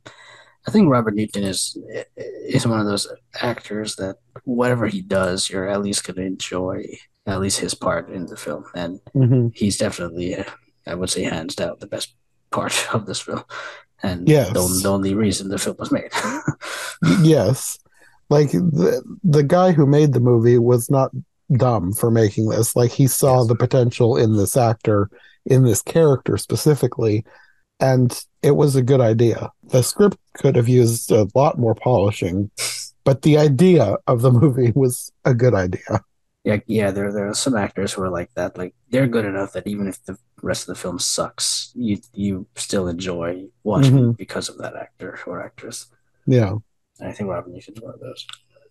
[0.65, 1.77] I think Robert Newton is
[2.15, 3.07] is one of those
[3.41, 6.85] actors that whatever he does, you're at least going to enjoy
[7.25, 9.47] at least his part in the film, and Mm-hmm.
[9.53, 10.37] he's definitely,
[10.85, 12.15] I would say, hands down the best
[12.51, 13.43] part of this film,
[14.03, 14.53] and Yes.
[14.53, 16.11] the, the only reason the film was made.
[17.21, 17.77] Yes.
[18.29, 21.11] Like the the guy who made the movie was not
[21.53, 22.75] dumb for making this.
[22.75, 23.47] Like he saw Yes.
[23.47, 25.09] the potential in this actor,
[25.45, 27.23] in this character specifically,
[27.79, 29.51] and it was a good idea.
[29.69, 32.49] The script could have used a lot more polishing,
[33.05, 36.03] but the idea of the movie was a good idea.
[36.47, 38.57] Yeah, yeah, there there are some actors who are like that.
[38.57, 42.47] Like they're good enough that even if the rest of the film sucks, you you
[42.55, 44.09] still enjoy watching Mhm.
[44.11, 45.87] it because of that actor or actress.
[46.25, 46.53] Yeah.
[46.99, 48.25] And I think Robert Newton's one of those.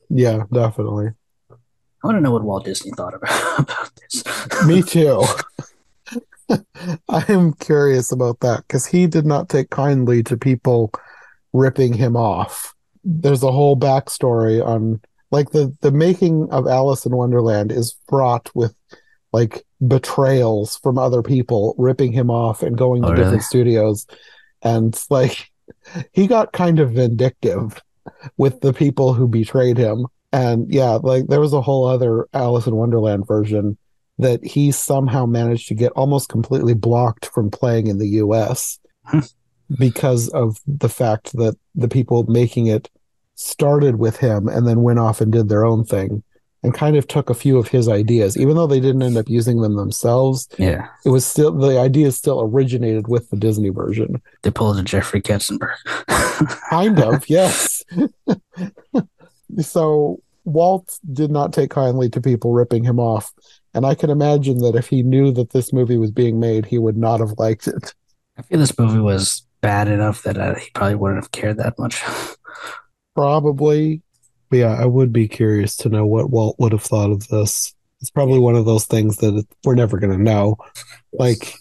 [0.09, 1.09] Yeah, definitely.
[1.51, 4.25] I want to know what Walt Disney thought about, about this.
[4.67, 5.23] Me too.
[7.09, 10.93] I am curious about that because he did not take kindly to people
[11.53, 12.75] ripping him off.
[13.05, 15.01] There's a whole backstory on
[15.31, 18.75] like the the making of Alice in Wonderland is fraught with
[19.33, 23.43] like betrayals from other people ripping him off and going oh, to Oh, different really?
[23.43, 24.07] studios.
[24.63, 25.51] And like
[26.13, 27.83] he got kind of vindictive
[28.37, 30.07] with the people who betrayed him.
[30.33, 33.77] And yeah, like there was a whole other Alice in Wonderland version
[34.19, 39.21] that he somehow managed to get almost completely blocked from playing in the US hmm.
[39.79, 42.89] because of the fact that the people making it
[43.37, 46.23] started with him and then went off and did their own thing
[46.63, 49.29] and kind of took a few of his ideas even though they didn't end up
[49.29, 50.89] using them themselves Yeah.
[51.05, 55.21] it was still the idea still originated with the disney version They pulled a Jeffrey
[55.23, 55.77] Katzenberg.
[56.71, 57.85] kind of yes
[59.61, 63.33] so walt did not take kindly to people ripping him off
[63.75, 66.79] and i can imagine that if he knew that this movie was being made he
[66.79, 67.95] would not have liked it
[68.39, 71.79] I feel this movie was bad enough that uh, he probably wouldn't have cared that
[71.79, 72.03] much.
[73.17, 74.03] Probably.
[74.51, 77.75] But yeah, I would be curious to know what Walt would have thought of this.
[78.01, 80.59] It's probably one of those things that we're never going to know.
[81.13, 81.55] Like,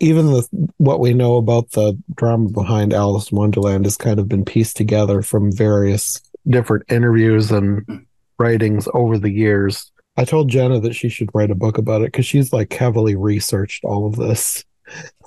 [0.00, 0.48] even the
[0.78, 4.76] what we know about the drama behind Alice in Wonderland has kind of been pieced
[4.76, 8.06] together from various different interviews and
[8.38, 9.92] writings over the years.
[10.16, 13.14] I told Jenna that she should write a book about it because she's like heavily
[13.14, 14.64] researched all of this.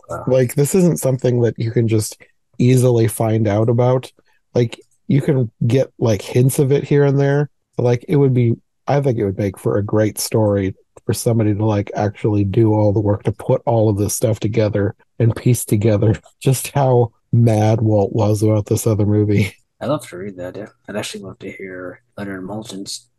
[0.09, 0.23] Wow.
[0.27, 2.21] Like, this isn't something that you can just
[2.57, 4.11] easily find out about.
[4.55, 7.49] Like, you can get like hints of it here and there.
[7.75, 8.55] But, like, it would be,
[8.87, 12.73] I think it would make for a great story for somebody to like actually do
[12.73, 17.13] all the work to put all of this stuff together and piece together just how
[17.31, 19.55] mad Walt was about this other movie.
[19.81, 20.55] I'd love to read that.
[20.55, 23.09] Yeah, I'd actually love to hear Leonard Maltin's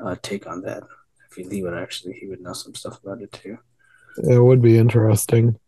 [0.00, 0.84] uh, take on that.
[1.30, 3.58] If he would actually he would know some stuff about it too.
[4.18, 5.58] It would be interesting.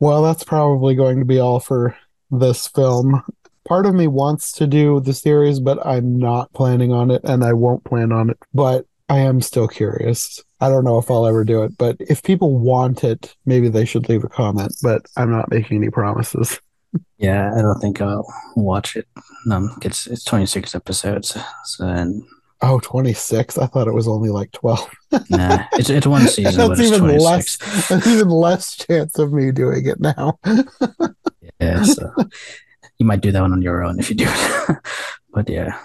[0.00, 1.96] Well, that's probably going to be all for
[2.30, 3.22] this film.
[3.66, 7.42] Part of me wants to do the series, but I'm not planning on it and
[7.44, 8.38] I won't plan on it.
[8.52, 10.42] But I am still curious.
[10.60, 13.84] I don't know if I'll ever do it, but if people want it, maybe they
[13.84, 14.74] should leave a comment.
[14.82, 16.60] But I'm not making any promises.
[17.18, 19.08] Yeah, I don't think I'll watch it.
[19.50, 22.22] Um, it's it's 26 episodes, so and
[22.62, 23.58] Oh, 26?
[23.58, 24.88] I thought it was only like 12.
[25.28, 27.24] nah, it's it's one season, but That's it's even 26.
[27.24, 30.38] less, that's even less chance of me doing it now.
[31.60, 32.12] Yeah, so
[33.04, 34.76] you might do that one on your own if you do it.
[35.34, 35.78] but yeah,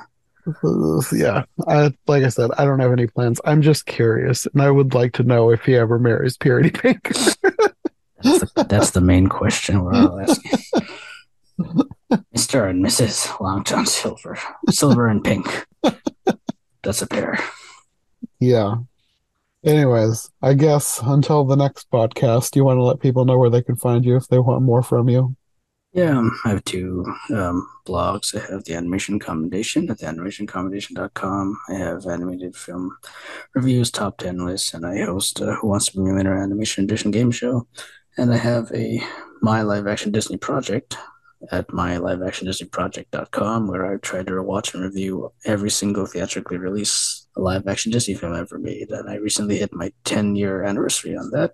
[1.11, 3.41] yeah, I, like I said, I don't have any plans.
[3.43, 7.03] I'm just curious, and I would like to know if he ever marries Purity Pink.
[7.03, 7.35] that's
[8.23, 10.59] the, that's the main question we're all asking.
[12.33, 12.69] Mr.
[12.69, 13.37] and Mrs.
[13.41, 14.39] Long John Silver,
[14.69, 15.67] silver and pink.
[16.83, 17.37] That's a pair.
[18.39, 18.75] yeah.
[19.65, 23.61] Anyways, I guess until the next podcast, you want to let people know where they
[23.61, 25.35] can find you if they want more from you.
[25.91, 28.35] Yeah, um, I have two um, blogs.
[28.35, 31.57] I have the Animation Commendation at theanimationcommendation.com.
[31.67, 32.95] I have animated film
[33.55, 36.83] reviews, top 10 lists, and I host uh, Who Wants to Be a Millionaire Animation
[36.83, 37.65] Edition game show.
[38.17, 39.01] And I have a
[39.41, 40.95] My Live Action Disney Project
[41.51, 47.91] at myliveactiondisneyproject.com where I try to watch and review every single theatrically released live action
[47.91, 48.91] Disney film ever made.
[48.91, 51.53] And I recently hit my 10 year anniversary on that,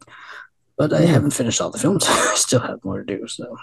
[0.78, 2.04] but I haven't finished all the films.
[2.10, 3.56] I still have more to do, so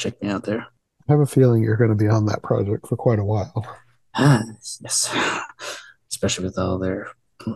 [0.00, 0.66] check me out there.
[1.08, 3.66] I have a feeling you're going to be on that project for quite a while.
[4.14, 4.42] Ah,
[4.80, 5.14] yes.
[6.10, 7.08] Especially with all their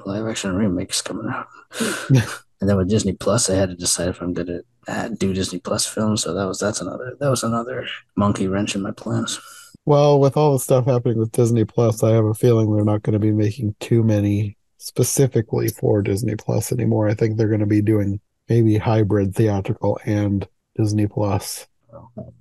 [0.04, 1.46] live action remakes coming out.
[2.10, 5.58] and then with Disney Plus, I had to decide if I'm gonna uh, do Disney
[5.58, 6.22] Plus films.
[6.22, 7.86] So that was that's another that was another
[8.16, 9.40] monkey wrench in my plans.
[9.86, 13.02] Well, with all the stuff happening with Disney Plus, I have a feeling they're not
[13.02, 17.08] going to be making too many specifically for Disney Plus anymore.
[17.08, 21.66] I think they're going to be doing maybe hybrid theatrical and Disney Plus.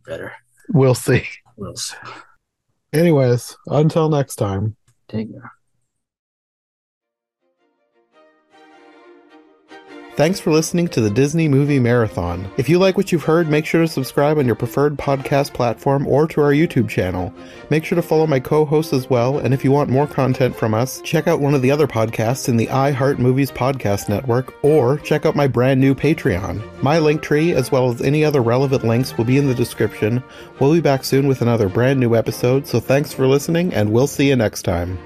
[0.05, 0.33] Better.
[0.69, 1.27] We'll see.
[1.57, 1.97] We'll see.
[2.93, 4.75] Anyways, until next time.
[5.07, 5.51] Take care.
[10.15, 12.47] Thanks for listening to the Disney Movie Marathon.
[12.57, 16.05] If you like what you've heard, make sure to subscribe on your preferred podcast platform
[16.05, 17.33] or to our YouTube channel.
[17.71, 20.55] Make sure to follow my co hosts as well, and if you want more content
[20.55, 24.53] from us, check out one of the other podcasts in the iHeart Movies Podcast Network
[24.63, 26.61] or check out my brand new Patreon.
[26.83, 30.23] My link tree, as well as any other relevant links, will be in the description.
[30.59, 34.05] We'll be back soon with another brand new episode, so thanks for listening, and we'll
[34.05, 34.99] see you next time.